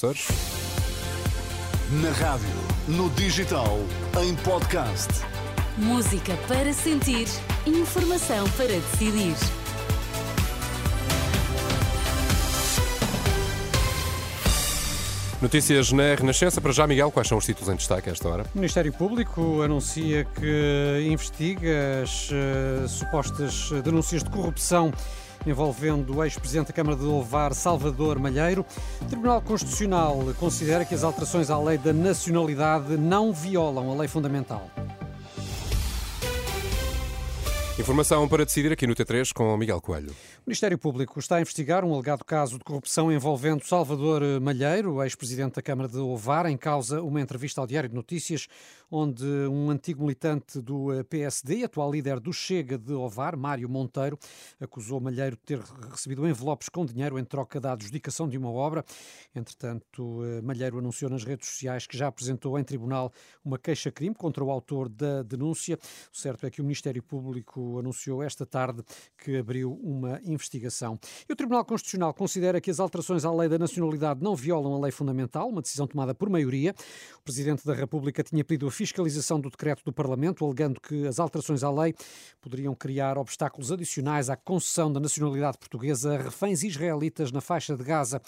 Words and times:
Açores. 0.00 0.28
Na 2.00 2.10
rádio, 2.12 2.48
no 2.88 3.10
digital, 3.10 3.78
em 4.22 4.34
podcast. 4.36 5.08
Música 5.76 6.38
para 6.48 6.72
sentir, 6.72 7.26
informação 7.66 8.48
para 8.56 8.68
decidir. 8.68 9.36
Notícias 15.42 15.92
na 15.92 16.14
Renascença. 16.14 16.62
Para 16.62 16.72
já, 16.72 16.86
Miguel, 16.86 17.10
quais 17.10 17.28
são 17.28 17.36
os 17.36 17.44
títulos 17.44 17.68
em 17.68 17.76
destaque 17.76 18.08
a 18.08 18.12
esta 18.12 18.26
hora? 18.26 18.46
O 18.54 18.58
Ministério 18.58 18.92
Público 18.94 19.60
anuncia 19.60 20.24
que 20.24 21.06
investiga 21.10 22.02
as 22.02 22.30
uh, 22.30 22.88
supostas 22.88 23.70
denúncias 23.84 24.24
de 24.24 24.30
corrupção 24.30 24.92
envolvendo 25.46 26.16
o 26.16 26.24
ex-presidente 26.24 26.68
da 26.68 26.72
Câmara 26.72 26.96
de 26.96 27.04
Ovar, 27.04 27.54
Salvador 27.54 28.18
Malheiro. 28.18 28.64
O 29.00 29.04
Tribunal 29.06 29.40
Constitucional 29.42 30.18
considera 30.38 30.84
que 30.84 30.94
as 30.94 31.04
alterações 31.04 31.50
à 31.50 31.58
lei 31.58 31.78
da 31.78 31.92
nacionalidade 31.92 32.96
não 32.96 33.32
violam 33.32 33.90
a 33.90 33.94
lei 33.94 34.08
fundamental. 34.08 34.70
Informação 37.80 38.28
para 38.28 38.44
decidir 38.44 38.70
aqui 38.70 38.86
no 38.86 38.94
T3 38.94 39.32
com 39.32 39.56
Miguel 39.56 39.80
Coelho. 39.80 40.10
O 40.10 40.14
Ministério 40.46 40.76
Público 40.76 41.18
está 41.18 41.36
a 41.36 41.40
investigar 41.40 41.82
um 41.82 41.94
alegado 41.94 42.22
caso 42.26 42.58
de 42.58 42.64
corrupção 42.64 43.10
envolvendo 43.10 43.64
Salvador 43.64 44.22
Malheiro, 44.38 45.02
ex-presidente 45.02 45.54
da 45.54 45.62
Câmara 45.62 45.88
de 45.88 45.96
Ovar, 45.96 46.44
em 46.44 46.58
causa 46.58 47.00
uma 47.00 47.22
entrevista 47.22 47.58
ao 47.58 47.66
Diário 47.66 47.88
de 47.88 47.94
Notícias, 47.94 48.48
onde 48.90 49.24
um 49.24 49.70
antigo 49.70 50.02
militante 50.02 50.60
do 50.60 50.88
PSD, 51.08 51.64
atual 51.64 51.92
líder 51.92 52.18
do 52.18 52.32
Chega 52.32 52.76
de 52.76 52.92
Ovar, 52.92 53.36
Mário 53.36 53.68
Monteiro, 53.68 54.18
acusou 54.60 55.00
Malheiro 55.00 55.36
de 55.36 55.42
ter 55.42 55.60
recebido 55.90 56.26
envelopes 56.26 56.68
com 56.68 56.84
dinheiro 56.84 57.18
em 57.18 57.24
troca 57.24 57.60
da 57.60 57.72
adjudicação 57.72 58.28
de 58.28 58.36
uma 58.36 58.50
obra. 58.50 58.84
Entretanto, 59.34 60.20
Malheiro 60.42 60.78
anunciou 60.78 61.10
nas 61.10 61.24
redes 61.24 61.48
sociais 61.48 61.86
que 61.86 61.96
já 61.96 62.08
apresentou 62.08 62.58
em 62.58 62.64
tribunal 62.64 63.12
uma 63.44 63.58
queixa-crime 63.58 64.14
contra 64.14 64.42
o 64.42 64.50
autor 64.50 64.88
da 64.88 65.22
denúncia. 65.22 65.78
O 66.12 66.16
certo 66.16 66.46
é 66.46 66.50
que 66.50 66.60
o 66.60 66.64
Ministério 66.64 67.02
Público 67.02 67.78
anunciou 67.78 68.22
esta 68.22 68.44
tarde 68.44 68.82
que 69.16 69.36
abriu 69.36 69.78
uma 69.82 70.20
investigação. 70.24 70.98
E 71.28 71.32
o 71.32 71.36
Tribunal 71.36 71.64
Constitucional 71.64 72.12
considera 72.12 72.60
que 72.60 72.70
as 72.70 72.80
alterações 72.80 73.24
à 73.24 73.32
lei 73.32 73.48
da 73.48 73.58
nacionalidade 73.58 74.22
não 74.22 74.34
violam 74.34 74.74
a 74.74 74.80
lei 74.80 74.90
fundamental, 74.90 75.48
uma 75.48 75.62
decisão 75.62 75.86
tomada 75.86 76.14
por 76.14 76.28
maioria. 76.28 76.74
O 77.18 77.22
Presidente 77.22 77.64
da 77.64 77.74
República 77.74 78.22
tinha 78.22 78.44
pedido 78.44 78.66
a 78.66 78.70
fiscalização 78.80 79.38
do 79.38 79.50
decreto 79.50 79.84
do 79.84 79.92
Parlamento, 79.92 80.42
alegando 80.42 80.80
que 80.80 81.06
as 81.06 81.20
alterações 81.20 81.62
à 81.62 81.70
lei 81.70 81.94
poderiam 82.40 82.74
criar 82.74 83.18
obstáculos 83.18 83.70
adicionais 83.70 84.30
à 84.30 84.36
concessão 84.36 84.90
da 84.90 84.98
nacionalidade 84.98 85.58
portuguesa 85.58 86.14
a 86.14 86.22
reféns 86.22 86.62
israelitas 86.62 87.30
na 87.30 87.42
faixa 87.42 87.76
de 87.76 87.84
Gaza. 87.84 88.22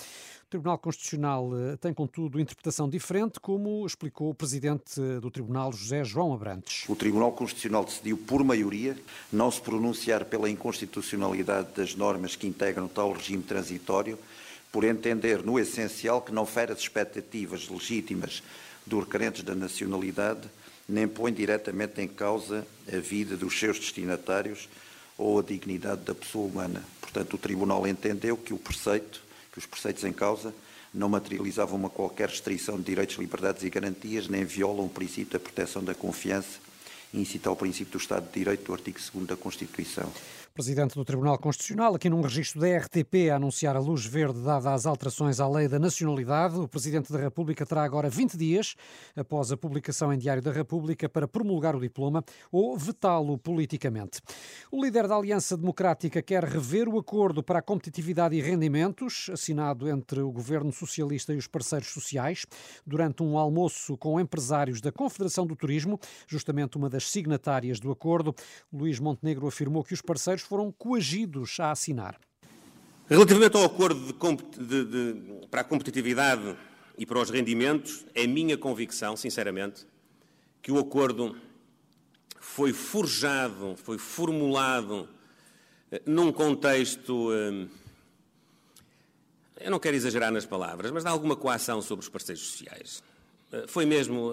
O 0.45 0.51
Tribunal 0.51 0.77
Constitucional 0.77 1.51
eh, 1.57 1.77
tem, 1.79 1.95
contudo, 1.95 2.39
interpretação 2.39 2.87
diferente, 2.87 3.41
como 3.41 3.87
explicou 3.87 4.29
o 4.29 4.35
Presidente 4.35 5.01
do 5.23 5.31
Tribunal, 5.31 5.73
José 5.73 6.05
João 6.05 6.35
Abrantes. 6.35 6.87
O 6.87 6.95
Tribunal 6.95 7.33
Constitucional 7.33 7.87
decidiu, 7.87 8.19
por 8.19 8.45
maioria, 8.45 8.95
não 9.33 9.51
se 9.51 9.63
pronunciar 9.63 10.27
pela 10.27 10.51
inconstitucionalidade 10.51 11.69
das 11.75 11.95
normas 11.95 12.37
que 12.37 12.47
integram 12.47 12.87
tal 12.89 13.11
regime 13.13 13.43
transitório, 13.43 14.19
por 14.71 14.85
entender, 14.85 15.43
no 15.43 15.59
essencial, 15.59 16.21
que 16.21 16.33
não 16.33 16.45
fere 16.45 16.73
as 16.73 16.81
expectativas 16.81 17.71
legítimas 17.71 18.43
dos 18.87 19.05
requerentes 19.05 19.43
da 19.43 19.55
nacionalidade, 19.55 20.49
nem 20.89 21.07
põe 21.07 21.33
diretamente 21.33 22.01
em 22.01 22.09
causa 22.09 22.67
a 22.93 22.97
vida 22.99 23.37
dos 23.37 23.59
seus 23.59 23.79
destinatários 23.79 24.69
ou 25.17 25.39
a 25.39 25.43
dignidade 25.43 26.03
da 26.03 26.15
pessoa 26.15 26.47
humana. 26.47 26.83
Portanto, 27.01 27.35
o 27.35 27.39
Tribunal 27.39 27.87
entendeu 27.87 28.37
que 28.37 28.53
o 28.53 28.59
preceito, 28.59 29.23
que 29.53 29.59
os 29.59 29.67
preceitos 29.67 30.05
em 30.05 30.13
causa, 30.13 30.55
não 30.93 31.09
materializavam 31.09 31.77
uma 31.77 31.89
qualquer 31.89 32.29
restrição 32.29 32.77
de 32.77 32.85
direitos, 32.85 33.17
liberdades 33.17 33.63
e 33.63 33.71
garantias, 33.71 34.29
nem 34.29 34.45
violam 34.45 34.87
o 34.87 34.91
princípio 34.91 35.33
da 35.33 35.41
proteção 35.41 35.83
da 35.83 35.95
confiança 35.95 36.72
incita 37.13 37.49
ao 37.49 37.57
princípio 37.57 37.93
do 37.93 37.99
Estado 37.99 38.27
de 38.27 38.39
Direito 38.39 38.65
do 38.65 38.73
artigo 38.73 38.99
2 39.13 39.27
da 39.27 39.37
Constituição. 39.37 40.11
Presidente 40.55 40.97
do 40.97 41.05
Tribunal 41.05 41.39
Constitucional, 41.39 41.95
aqui 41.95 42.11
num 42.11 42.21
registro 42.21 42.61
da 42.61 42.77
RTP, 42.77 43.31
a 43.31 43.37
anunciar 43.37 43.75
a 43.75 43.79
luz 43.79 44.05
verde 44.05 44.39
dada 44.43 44.75
às 44.75 44.85
alterações 44.85 45.41
à 45.41 45.49
lei 45.49 45.67
da 45.67 45.79
nacionalidade. 45.79 46.59
O 46.59 46.69
Presidente 46.69 47.11
da 47.11 47.19
República 47.19 47.65
terá 47.65 47.83
agora 47.83 48.11
20 48.11 48.37
dias, 48.37 48.75
após 49.17 49.51
a 49.51 49.57
publicação 49.57 50.13
em 50.13 50.19
Diário 50.19 50.43
da 50.43 50.53
República, 50.53 51.09
para 51.09 51.27
promulgar 51.27 51.75
o 51.75 51.81
diploma 51.81 52.23
ou 52.51 52.77
vetá-lo 52.77 53.39
politicamente. 53.39 54.21
O 54.71 54.85
líder 54.85 55.09
da 55.09 55.17
Aliança 55.17 55.57
Democrática 55.57 56.21
quer 56.21 56.45
rever 56.45 56.87
o 56.87 56.99
acordo 56.99 57.43
para 57.43 57.61
a 57.61 57.63
competitividade 57.63 58.37
e 58.37 58.43
rendimentos, 58.43 59.31
assinado 59.33 59.89
entre 59.89 60.21
o 60.21 60.31
Governo 60.31 60.71
Socialista 60.71 61.33
e 61.33 61.39
os 61.39 61.47
parceiros 61.47 61.89
sociais, 61.89 62.45
durante 62.87 63.23
um 63.23 63.39
almoço 63.39 63.97
com 63.97 64.21
empresários 64.21 64.83
da 64.83 64.93
Confederação 64.93 65.47
do 65.47 65.57
Turismo, 65.57 65.99
justamente 66.27 66.77
uma 66.77 66.91
das 66.91 67.02
signatárias 67.11 67.81
do 67.81 67.91
acordo. 67.91 68.35
Luís 68.73 68.99
Montenegro 68.99 69.47
afirmou 69.47 69.85
que 69.85 69.95
os 69.95 70.03
parceiros 70.03 70.43
foram 70.43 70.73
coagidos 70.73 71.59
a 71.61 71.71
assinar. 71.71 72.19
Relativamente 73.09 73.57
ao 73.57 73.65
acordo 73.65 74.01
de, 74.01 74.67
de, 74.67 74.85
de, 74.85 75.47
para 75.49 75.61
a 75.61 75.65
competitividade 75.65 76.57
e 76.97 77.05
para 77.05 77.19
os 77.19 77.31
rendimentos, 77.31 78.07
é 78.15 78.27
minha 78.27 78.57
convicção, 78.57 79.17
sinceramente, 79.17 79.87
que 80.63 80.71
o 80.71 80.79
acordo 80.79 81.37
foi 82.39 82.73
forjado, 82.73 83.75
foi 83.77 83.99
formulado 83.99 85.09
eh, 85.91 86.03
num 86.07 86.33
contexto. 86.33 87.31
Eh, 87.33 87.69
eu 89.61 89.71
não 89.71 89.79
quero 89.79 89.97
exagerar 89.97 90.33
nas 90.33 90.45
palavras, 90.45 90.91
mas 90.91 91.05
de 91.05 91.09
alguma 91.09 91.37
coação 91.37 91.81
sobre 91.83 92.05
os 92.05 92.09
parceiros 92.09 92.43
sociais. 92.43 93.03
Eh, 93.53 93.65
foi 93.69 93.85
mesmo. 93.85 94.33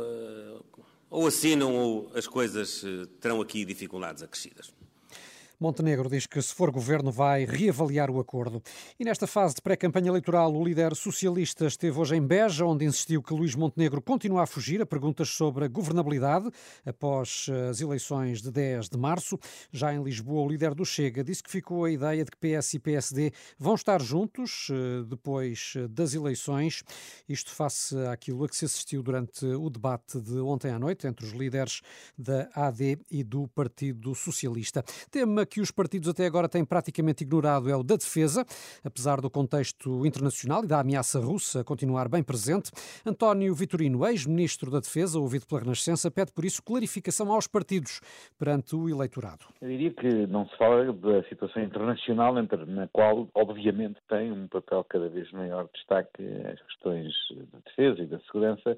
Ou 1.09 1.27
assinam 1.27 1.75
ou 1.75 2.11
as 2.13 2.27
coisas 2.27 2.83
terão 3.19 3.41
aqui 3.41 3.65
dificuldades 3.65 4.21
acrescidas. 4.21 4.71
Montenegro 5.61 6.09
diz 6.09 6.25
que, 6.25 6.41
se 6.41 6.55
for 6.55 6.71
governo, 6.71 7.11
vai 7.11 7.43
reavaliar 7.43 8.09
o 8.09 8.17
acordo. 8.17 8.63
E 8.97 9.03
nesta 9.03 9.27
fase 9.27 9.55
de 9.55 9.61
pré-campanha 9.61 10.07
eleitoral, 10.07 10.55
o 10.55 10.63
líder 10.63 10.95
socialista 10.95 11.65
esteve 11.65 11.99
hoje 11.99 12.15
em 12.15 12.25
Beja, 12.25 12.65
onde 12.65 12.85
insistiu 12.85 13.21
que 13.21 13.33
Luís 13.33 13.55
Montenegro 13.55 14.01
continua 14.01 14.43
a 14.43 14.47
fugir 14.47 14.81
a 14.81 14.85
perguntas 14.85 15.27
sobre 15.27 15.65
a 15.65 15.67
governabilidade 15.67 16.49
após 16.85 17.47
as 17.69 17.81
eleições 17.81 18.41
de 18.41 18.49
10 18.51 18.87
de 18.87 18.97
março. 18.97 19.37
Já 19.69 19.93
em 19.93 20.01
Lisboa, 20.01 20.43
o 20.43 20.47
líder 20.47 20.73
do 20.73 20.85
Chega 20.85 21.25
disse 21.25 21.43
que 21.43 21.51
ficou 21.51 21.83
a 21.83 21.91
ideia 21.91 22.23
de 22.23 22.31
que 22.31 22.37
PS 22.37 22.75
e 22.75 22.79
PSD 22.79 23.33
vão 23.57 23.75
estar 23.75 24.01
juntos 24.01 24.69
eh, 24.71 25.03
depois 25.05 25.73
das 25.89 26.13
eleições. 26.13 26.83
Isto 27.27 27.51
face 27.51 27.97
àquilo 28.07 28.45
a 28.45 28.47
que 28.47 28.55
se 28.55 28.63
assistiu 28.63 29.03
durante 29.03 29.45
o 29.45 29.69
debate 29.69 30.21
de 30.21 30.39
ontem 30.39 30.71
à 30.71 30.79
noite 30.79 31.05
entre 31.05 31.25
os 31.25 31.33
líderes 31.33 31.81
da 32.17 32.49
AD 32.53 32.97
e 33.11 33.25
do 33.25 33.45
Partido 33.49 34.15
Socialista. 34.15 34.85
Tema 35.11 35.48
que 35.49 35.59
os 35.59 35.71
partidos 35.71 36.07
até 36.07 36.25
agora 36.25 36.47
têm 36.47 36.63
praticamente 36.63 37.23
ignorado 37.23 37.69
é 37.69 37.75
o 37.75 37.83
da 37.83 37.95
defesa, 37.95 38.45
apesar 38.83 39.19
do 39.19 39.29
contexto 39.29 40.05
internacional 40.05 40.63
e 40.63 40.67
da 40.67 40.79
ameaça 40.79 41.19
russa 41.19 41.63
continuar 41.63 42.07
bem 42.07 42.21
presente. 42.21 42.71
António 43.05 43.53
Vitorino, 43.55 44.05
ex-ministro 44.05 44.69
da 44.69 44.79
Defesa, 44.79 45.19
ouvido 45.19 45.47
pela 45.47 45.61
Renascença, 45.61 46.11
pede 46.11 46.31
por 46.31 46.45
isso 46.45 46.61
clarificação 46.61 47.31
aos 47.31 47.47
partidos 47.47 47.99
perante 48.37 48.75
o 48.75 48.87
eleitorado. 48.87 49.45
Eu 49.61 49.69
diria 49.69 49.91
que 49.91 50.27
não 50.27 50.47
se 50.47 50.55
fala 50.57 50.93
da 50.93 51.23
situação 51.23 51.63
internacional, 51.63 52.33
na 52.33 52.87
qual, 52.87 53.27
obviamente, 53.33 53.99
tem 54.07 54.31
um 54.31 54.47
papel 54.47 54.83
cada 54.83 55.09
vez 55.09 55.31
maior 55.31 55.65
de 55.65 55.71
destaque 55.73 56.23
as 56.23 56.61
questões 56.61 57.13
da 57.51 57.59
defesa 57.65 58.01
e 58.03 58.05
da 58.05 58.19
segurança 58.19 58.77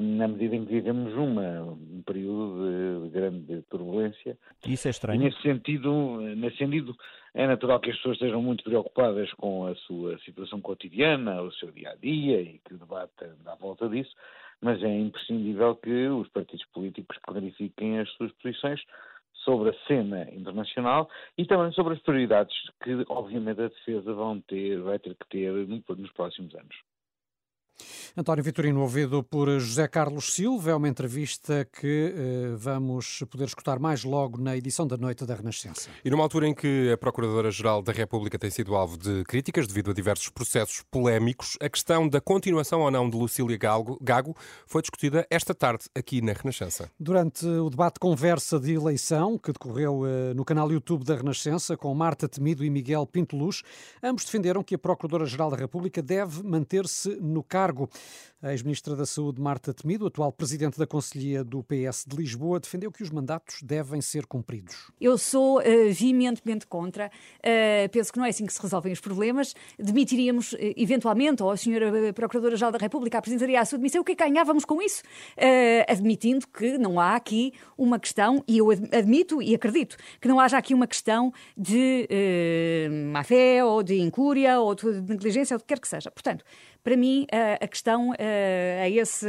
na 0.00 0.28
medida 0.28 0.56
em 0.56 0.64
que 0.64 0.72
vivemos 0.72 1.12
uma, 1.14 1.62
um 1.62 2.02
período 2.06 2.64
de, 2.64 3.04
de 3.04 3.10
grande 3.10 3.62
turbulência. 3.62 4.38
Isso 4.66 4.88
é 4.88 4.90
estranho. 4.90 5.20
E 5.20 5.24
nesse 5.24 5.40
sentido, 5.42 6.20
nesse 6.36 6.56
sentido, 6.58 6.96
é 7.34 7.46
natural 7.46 7.80
que 7.80 7.90
as 7.90 7.96
pessoas 7.96 8.16
estejam 8.16 8.42
muito 8.42 8.64
preocupadas 8.64 9.32
com 9.34 9.66
a 9.66 9.74
sua 9.74 10.18
situação 10.20 10.60
cotidiana, 10.60 11.42
o 11.42 11.52
seu 11.52 11.70
dia 11.70 11.90
a 11.90 11.96
dia 11.96 12.40
e 12.40 12.60
que 12.64 12.74
o 12.74 12.78
debate 12.78 13.12
à 13.46 13.54
volta 13.56 13.88
disso, 13.88 14.14
mas 14.60 14.82
é 14.82 14.98
imprescindível 14.98 15.76
que 15.76 16.08
os 16.08 16.28
partidos 16.28 16.64
políticos 16.66 17.16
clarifiquem 17.22 17.98
as 17.98 18.10
suas 18.12 18.32
posições 18.32 18.80
sobre 19.44 19.70
a 19.70 19.86
cena 19.86 20.28
internacional 20.32 21.08
e 21.36 21.46
também 21.46 21.72
sobre 21.72 21.94
as 21.94 22.00
prioridades 22.00 22.54
que, 22.82 23.04
obviamente, 23.08 23.60
a 23.62 23.68
defesa 23.68 24.12
vão 24.12 24.40
ter, 24.40 24.80
vai 24.80 24.98
ter 24.98 25.14
que 25.14 25.28
ter 25.28 25.52
nos 25.52 26.12
próximos 26.12 26.54
anos. 26.54 26.76
António 28.16 28.42
Vitorino, 28.42 28.80
ouvido 28.80 29.22
por 29.22 29.48
José 29.60 29.86
Carlos 29.86 30.34
Silva, 30.34 30.72
é 30.72 30.74
uma 30.74 30.88
entrevista 30.88 31.64
que 31.64 32.12
eh, 32.14 32.54
vamos 32.56 33.22
poder 33.30 33.44
escutar 33.44 33.78
mais 33.78 34.02
logo 34.02 34.40
na 34.40 34.56
edição 34.56 34.86
da 34.86 34.96
Noite 34.96 35.24
da 35.24 35.34
Renascença. 35.34 35.88
E 36.04 36.10
numa 36.10 36.24
altura 36.24 36.48
em 36.48 36.54
que 36.54 36.90
a 36.92 36.98
Procuradora-Geral 36.98 37.80
da 37.80 37.92
República 37.92 38.38
tem 38.38 38.50
sido 38.50 38.74
alvo 38.74 38.98
de 38.98 39.22
críticas 39.24 39.66
devido 39.66 39.90
a 39.90 39.94
diversos 39.94 40.28
processos 40.30 40.82
polémicos, 40.90 41.56
a 41.60 41.68
questão 41.68 42.08
da 42.08 42.20
continuação 42.20 42.80
ou 42.80 42.90
não 42.90 43.08
de 43.08 43.16
Lucília 43.16 43.56
Gago, 43.56 43.98
Gago 44.00 44.34
foi 44.66 44.82
discutida 44.82 45.26
esta 45.30 45.54
tarde 45.54 45.84
aqui 45.94 46.20
na 46.20 46.32
Renascença. 46.32 46.90
Durante 46.98 47.46
o 47.46 47.70
debate 47.70 48.00
conversa 48.00 48.58
de 48.58 48.74
eleição, 48.74 49.38
que 49.38 49.52
decorreu 49.52 50.04
eh, 50.04 50.34
no 50.34 50.44
canal 50.44 50.72
YouTube 50.72 51.04
da 51.04 51.14
Renascença, 51.14 51.76
com 51.76 51.94
Marta 51.94 52.28
Temido 52.28 52.64
e 52.64 52.70
Miguel 52.70 53.06
Pinto 53.06 53.36
Luz, 53.36 53.62
ambos 54.02 54.24
defenderam 54.24 54.62
que 54.62 54.74
a 54.74 54.78
Procuradora-Geral 54.78 55.50
da 55.50 55.56
República 55.56 56.02
deve 56.02 56.42
manter-se 56.42 57.10
no 57.20 57.42
cargo. 57.42 57.67
A 58.40 58.52
ex-ministra 58.52 58.94
da 58.94 59.04
Saúde, 59.04 59.40
Marta 59.40 59.74
Temido, 59.74 60.06
atual 60.06 60.30
presidente 60.30 60.78
da 60.78 60.86
Conselhia 60.86 61.42
do 61.42 61.60
PS 61.64 62.04
de 62.06 62.16
Lisboa, 62.16 62.60
defendeu 62.60 62.92
que 62.92 63.02
os 63.02 63.10
mandatos 63.10 63.60
devem 63.64 64.00
ser 64.00 64.26
cumpridos. 64.26 64.92
Eu 65.00 65.18
sou 65.18 65.58
uh, 65.58 65.62
veementemente 65.92 66.64
contra. 66.64 67.10
Uh, 67.38 67.88
penso 67.90 68.12
que 68.12 68.18
não 68.18 68.24
é 68.24 68.28
assim 68.28 68.46
que 68.46 68.52
se 68.52 68.62
resolvem 68.62 68.92
os 68.92 69.00
problemas. 69.00 69.54
Demitiríamos, 69.76 70.52
uh, 70.52 70.58
eventualmente, 70.76 71.42
ou 71.42 71.50
a 71.50 71.56
senhora 71.56 72.12
Procuradora-Geral 72.12 72.70
da 72.70 72.78
República 72.78 73.18
apresentaria 73.18 73.60
a 73.60 73.64
sua 73.64 73.76
demissão. 73.76 74.02
O 74.02 74.04
que 74.04 74.12
é 74.12 74.14
que 74.14 74.24
ganhávamos 74.24 74.64
com 74.64 74.80
isso? 74.80 75.02
admitindo 75.88 76.46
que 76.46 76.78
não 76.78 77.00
há 77.00 77.16
aqui 77.16 77.52
uma 77.76 77.98
questão, 77.98 78.42
e 78.46 78.58
eu 78.58 78.70
admito 78.70 79.42
e 79.42 79.54
acredito, 79.54 79.96
que 80.20 80.28
não 80.28 80.38
haja 80.38 80.58
aqui 80.58 80.74
uma 80.74 80.86
questão 80.86 81.32
de 81.56 82.06
má-fé, 83.10 83.64
ou 83.64 83.82
de 83.82 83.98
incúria, 84.00 84.60
ou 84.60 84.74
de 84.74 84.86
negligência, 85.02 85.54
ou 85.54 85.58
o 85.58 85.60
que 85.60 85.66
quer 85.66 85.80
que 85.80 85.88
seja. 85.88 86.10
Portanto, 86.10 86.44
para 86.88 86.96
mim, 86.96 87.26
a 87.60 87.68
questão 87.68 88.12
a 88.12 88.88
esse, 88.88 89.26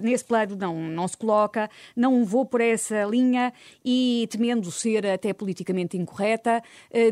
nesse 0.00 0.24
plano 0.24 0.56
não, 0.56 0.74
não 0.74 1.06
se 1.06 1.14
coloca, 1.14 1.68
não 1.94 2.24
vou 2.24 2.46
por 2.46 2.62
essa 2.62 3.04
linha 3.04 3.52
e, 3.84 4.26
temendo 4.30 4.70
ser 4.70 5.06
até 5.06 5.34
politicamente 5.34 5.98
incorreta, 5.98 6.62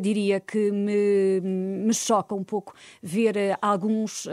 diria 0.01 0.41
que 0.41 0.73
me, 0.73 1.43
me 1.43 1.93
choca 1.93 2.35
um 2.35 2.43
pouco 2.43 2.73
ver 3.03 3.35
alguns 3.61 4.27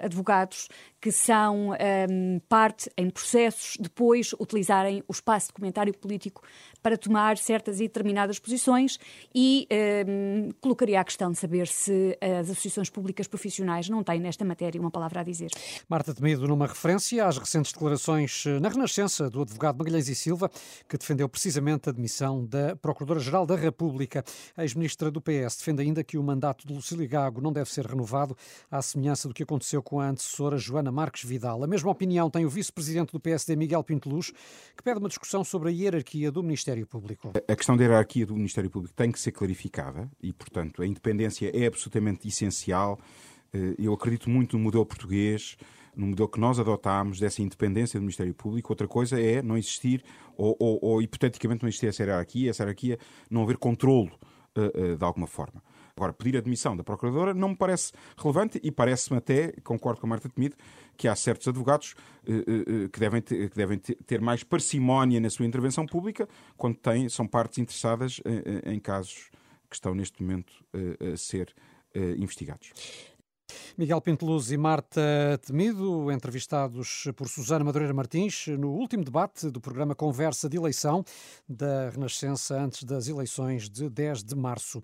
advogados 0.00 0.68
que 1.00 1.10
são 1.10 1.70
um, 1.70 2.40
parte 2.48 2.90
em 2.96 3.08
processos, 3.08 3.76
depois 3.80 4.34
utilizarem 4.34 5.02
o 5.08 5.12
espaço 5.12 5.48
de 5.48 5.54
comentário 5.54 5.96
político 5.96 6.42
para 6.82 6.96
tomar 6.96 7.38
certas 7.38 7.80
e 7.80 7.84
determinadas 7.84 8.38
posições 8.38 8.98
e 9.34 9.66
um, 10.06 10.50
colocaria 10.60 11.00
a 11.00 11.04
questão 11.04 11.30
de 11.30 11.38
saber 11.38 11.66
se 11.68 12.18
as 12.20 12.50
associações 12.50 12.90
públicas 12.90 13.26
profissionais 13.26 13.88
não 13.88 14.02
têm 14.02 14.20
nesta 14.20 14.44
matéria 14.44 14.80
uma 14.80 14.90
palavra 14.90 15.20
a 15.20 15.22
dizer. 15.22 15.50
Marta 15.88 16.14
Temido, 16.14 16.46
numa 16.46 16.66
referência 16.66 17.26
às 17.26 17.38
recentes 17.38 17.72
declarações 17.72 18.44
eh, 18.46 18.60
na 18.60 18.68
Renascença 18.68 19.30
do 19.30 19.42
advogado 19.42 19.78
Magalhães 19.78 20.08
e 20.08 20.14
Silva, 20.14 20.50
que 20.88 20.98
defendeu 20.98 21.28
precisamente 21.28 21.88
a 21.88 21.92
demissão 21.92 22.44
da 22.44 22.76
Procuradora-Geral 22.76 23.46
da 23.46 23.56
República. 23.56 24.24
A 24.56 24.62
ex-ministra 24.62 25.10
do 25.10 25.20
PS 25.20 25.56
defende 25.58 25.82
ainda 25.82 26.04
que 26.04 26.18
o 26.18 26.22
mandato 26.22 26.66
de 26.66 26.74
Lucília 26.74 27.06
Gago 27.06 27.40
não 27.40 27.52
deve 27.52 27.70
ser 27.70 27.86
renovado, 27.86 28.36
à 28.70 28.82
semelhança 28.82 29.28
do 29.28 29.34
que 29.34 29.42
aconteceu 29.42 29.82
com 29.82 30.00
a 30.00 30.08
antecessora 30.08 30.58
Joana 30.58 30.89
Marques 30.90 31.24
Vidal. 31.24 31.62
A 31.62 31.66
mesma 31.66 31.90
opinião 31.90 32.30
tem 32.30 32.44
o 32.44 32.48
vice-presidente 32.48 33.12
do 33.12 33.20
PSD, 33.20 33.56
Miguel 33.56 33.82
Pinto 33.82 34.08
Luz, 34.08 34.32
que 34.76 34.82
pede 34.82 34.98
uma 34.98 35.08
discussão 35.08 35.44
sobre 35.44 35.68
a 35.68 35.72
hierarquia 35.72 36.30
do 36.30 36.42
Ministério 36.42 36.86
Público. 36.86 37.32
A 37.48 37.56
questão 37.56 37.76
da 37.76 37.84
hierarquia 37.84 38.26
do 38.26 38.34
Ministério 38.34 38.70
Público 38.70 38.94
tem 38.94 39.10
que 39.10 39.20
ser 39.20 39.32
clarificada 39.32 40.10
e, 40.22 40.32
portanto, 40.32 40.82
a 40.82 40.86
independência 40.86 41.50
é 41.54 41.66
absolutamente 41.66 42.26
essencial. 42.28 42.98
Eh, 43.52 43.74
eu 43.78 43.92
acredito 43.92 44.28
muito 44.28 44.56
no 44.56 44.64
modelo 44.64 44.86
português, 44.86 45.56
no 45.96 46.06
modelo 46.06 46.28
que 46.28 46.40
nós 46.40 46.58
adotámos 46.58 47.18
dessa 47.18 47.42
independência 47.42 47.98
do 47.98 48.02
Ministério 48.02 48.34
Público. 48.34 48.72
Outra 48.72 48.88
coisa 48.88 49.20
é 49.20 49.42
não 49.42 49.56
existir, 49.56 50.04
ou, 50.36 50.56
ou, 50.58 50.78
ou 50.82 51.02
hipoteticamente 51.02 51.62
não 51.62 51.68
existir 51.68 51.88
essa 51.88 52.02
hierarquia, 52.02 52.50
essa 52.50 52.62
hierarquia 52.62 52.98
não 53.30 53.42
haver 53.42 53.56
controlo 53.56 54.10
uh, 54.56 54.92
uh, 54.92 54.96
de 54.96 55.04
alguma 55.04 55.26
forma. 55.26 55.62
Agora, 55.96 56.12
pedir 56.12 56.36
a 56.36 56.40
demissão 56.40 56.76
da 56.76 56.84
Procuradora 56.84 57.34
não 57.34 57.50
me 57.50 57.56
parece 57.56 57.92
relevante 58.16 58.60
e 58.62 58.70
parece-me 58.70 59.18
até, 59.18 59.52
concordo 59.62 60.00
com 60.00 60.06
a 60.06 60.10
Marta 60.10 60.28
Temido, 60.28 60.56
que 60.96 61.08
há 61.08 61.14
certos 61.14 61.48
advogados 61.48 61.94
uh, 62.26 62.84
uh, 62.84 62.88
que 62.88 63.00
devem, 63.00 63.20
ter, 63.20 63.50
que 63.50 63.56
devem 63.56 63.78
ter 63.78 64.20
mais 64.20 64.44
parcimónia 64.44 65.20
na 65.20 65.30
sua 65.30 65.46
intervenção 65.46 65.86
pública 65.86 66.28
quando 66.56 66.76
têm, 66.76 67.08
são 67.08 67.26
partes 67.26 67.58
interessadas 67.58 68.20
em 68.64 68.78
casos 68.78 69.30
que 69.68 69.76
estão 69.76 69.94
neste 69.94 70.22
momento 70.22 70.52
a 71.12 71.16
ser 71.16 71.54
investigados. 72.18 72.72
Miguel 73.76 74.00
Pinteluz 74.00 74.50
e 74.50 74.56
Marta 74.56 75.00
Temido, 75.46 76.10
entrevistados 76.10 77.08
por 77.16 77.28
Susana 77.28 77.64
Madureira 77.64 77.94
Martins, 77.94 78.46
no 78.48 78.70
último 78.70 79.04
debate 79.04 79.50
do 79.50 79.60
programa 79.60 79.94
Conversa 79.94 80.48
de 80.48 80.56
Eleição 80.56 81.04
da 81.48 81.90
Renascença 81.90 82.60
antes 82.60 82.84
das 82.84 83.08
eleições 83.08 83.68
de 83.68 83.88
10 83.88 84.24
de 84.24 84.34
março. 84.34 84.82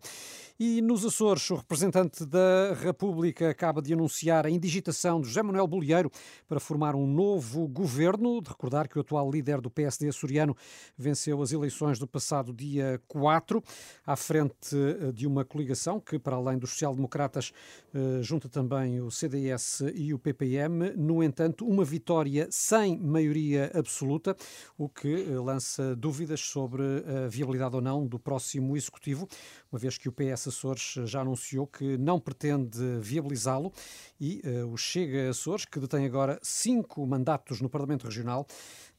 E 0.58 0.80
nos 0.80 1.04
Açores, 1.04 1.50
o 1.50 1.56
representante 1.56 2.24
da 2.24 2.72
República 2.80 3.50
acaba 3.50 3.82
de 3.82 3.92
anunciar 3.92 4.46
a 4.46 4.50
indigitação 4.50 5.20
de 5.20 5.28
José 5.28 5.42
Manuel 5.42 5.66
Bolieiro 5.66 6.10
para 6.48 6.58
formar 6.58 6.94
um 6.94 7.06
novo 7.06 7.68
governo. 7.68 8.40
De 8.40 8.48
recordar 8.48 8.88
que 8.88 8.96
o 8.96 9.00
atual 9.02 9.30
líder 9.30 9.60
do 9.60 9.70
PSD 9.70 10.08
açoriano 10.08 10.56
venceu 10.96 11.42
as 11.42 11.52
eleições 11.52 11.98
do 11.98 12.06
passado 12.06 12.54
dia 12.54 13.00
4, 13.06 13.62
à 14.06 14.16
frente 14.16 14.74
eh, 14.74 15.12
de 15.12 15.26
uma 15.26 15.44
coligação 15.44 16.00
que, 16.00 16.18
para 16.18 16.36
além 16.36 16.56
dos 16.56 16.70
social-democratas, 16.70 17.52
eh, 17.94 18.22
junta 18.22 18.48
também 18.56 19.02
o 19.02 19.10
CDS 19.10 19.82
e 19.94 20.14
o 20.14 20.18
PPM. 20.18 20.94
No 20.96 21.22
entanto, 21.22 21.66
uma 21.66 21.84
vitória 21.84 22.48
sem 22.50 22.98
maioria 22.98 23.70
absoluta, 23.74 24.34
o 24.78 24.88
que 24.88 25.12
eh, 25.12 25.38
lança 25.38 25.94
dúvidas 25.94 26.40
sobre 26.40 26.82
a 26.82 27.28
viabilidade 27.28 27.76
ou 27.76 27.82
não 27.82 28.06
do 28.06 28.18
próximo 28.18 28.74
executivo, 28.74 29.28
uma 29.70 29.78
vez 29.78 29.98
que 29.98 30.08
o 30.08 30.12
PS 30.12 30.48
Açores 30.48 30.94
já 31.04 31.20
anunciou 31.20 31.66
que 31.66 31.98
não 31.98 32.18
pretende 32.18 32.78
viabilizá-lo 32.98 33.70
e 34.18 34.40
uh, 34.46 34.72
o 34.72 34.76
Chega 34.78 35.28
Açores, 35.28 35.66
que 35.66 35.78
detém 35.78 36.06
agora 36.06 36.38
cinco 36.42 37.06
mandatos 37.06 37.60
no 37.60 37.68
Parlamento 37.68 38.04
Regional, 38.04 38.46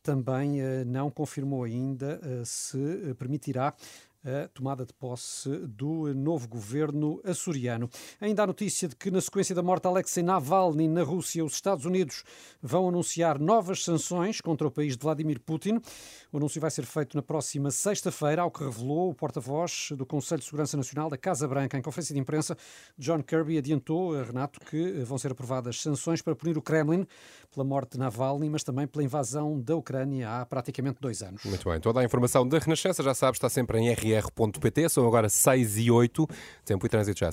também 0.03 0.62
uh, 0.62 0.86
não 0.86 1.10
confirmou 1.10 1.63
ainda 1.63 2.21
uh, 2.24 2.45
se 2.45 2.77
permitirá 3.18 3.74
a 4.27 4.47
tomada 4.50 4.85
de 4.85 4.94
posse 4.94 5.50
do 5.68 6.13
novo 6.13 6.47
governo 6.50 7.21
açoriano. 7.24 7.89
Ainda 8.19 8.44
a 8.44 8.47
notícia 8.47 8.88
de 8.89 8.95
que, 8.95 9.09
na 9.09 9.21
sequência 9.21 9.56
da 9.56 9.63
morte 9.63 9.83
de 9.83 9.88
Alexei 9.88 10.21
Navalny 10.21 10.88
na 10.88 11.01
Rússia, 11.01 11.45
os 11.45 11.53
Estados 11.53 11.85
Unidos 11.85 12.24
vão 12.62 12.89
anunciar 12.89 13.39
novas 13.39 13.83
sanções 13.83 14.41
contra 14.41 14.68
o 14.68 14.71
país 14.71 14.97
de 14.97 15.01
Vladimir 15.01 15.39
Putin. 15.39 15.79
O 16.31 16.38
anúncio 16.38 16.59
vai 16.59 16.69
ser 16.69 16.85
feito 16.85 17.15
na 17.15 17.24
próxima 17.24 17.71
sexta-feira, 17.71 18.41
ao 18.41 18.51
que 18.51 18.63
revelou 18.63 19.12
o 19.12 19.15
porta-voz 19.15 19.89
do 19.95 20.06
Conselho 20.06 20.39
de 20.39 20.45
Segurança 20.45 20.75
Nacional 20.75 21.09
da 21.09 21.18
Casa 21.18 21.47
Branca. 21.47 21.77
Em 21.77 21.81
conferência 21.81 22.13
de 22.13 22.19
imprensa, 22.19 22.57
John 22.97 23.24
Kirby 23.24 23.57
adiantou, 23.57 24.12
Renato, 24.21 24.59
que 24.59 24.91
vão 25.06 25.18
ser 25.18 25.31
aprovadas 25.31 25.81
sanções 25.81 26.21
para 26.21 26.35
punir 26.35 26.57
o 26.57 26.62
Kremlin 26.62 27.07
pela 27.53 27.63
morte 27.63 27.94
de 27.94 28.00
Navalny, 28.00 28.50
mas 28.50 28.63
também 28.63 28.85
pela 28.85 29.03
invasão 29.03 29.59
da 29.62 29.75
Ucrânia 29.75 30.29
há 30.29 30.45
praticamente 30.45 31.00
dois 31.00 31.21
anos. 31.21 31.44
Muito 31.45 31.69
bem. 31.69 31.79
Toda 31.79 32.01
a 32.01 32.03
informação 32.03 32.45
da 32.47 32.59
Renascença, 32.59 33.01
já 33.01 33.13
sabe, 33.13 33.38
está 33.38 33.47
sempre 33.47 33.79
em 33.79 33.89
RR.pt. 34.19 34.89
São 34.89 35.07
agora 35.07 35.29
6 35.29 35.77
e 35.77 35.91
8. 35.91 36.27
Tempo 36.65 36.85
e 36.85 36.89
trânsito 36.89 37.19
já 37.19 37.31